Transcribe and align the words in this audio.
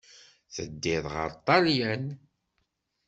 Teddiḍ 0.55 1.05
ɣer 1.13 1.29
Ṭṭalyan. 1.39 2.05